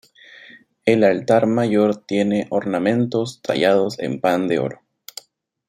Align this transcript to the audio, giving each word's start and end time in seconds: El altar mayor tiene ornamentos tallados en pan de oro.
El 0.83 1.03
altar 1.03 1.45
mayor 1.45 1.95
tiene 1.95 2.47
ornamentos 2.49 3.39
tallados 3.43 3.99
en 3.99 4.19
pan 4.19 4.47
de 4.47 4.57
oro. 4.57 4.81